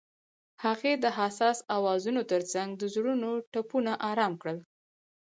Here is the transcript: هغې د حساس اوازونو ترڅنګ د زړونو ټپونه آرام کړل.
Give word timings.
هغې 0.65 0.93
د 1.03 1.05
حساس 1.17 1.57
اوازونو 1.77 2.21
ترڅنګ 2.31 2.69
د 2.81 2.83
زړونو 2.95 3.29
ټپونه 3.51 3.91
آرام 4.09 4.33
کړل. 4.41 4.59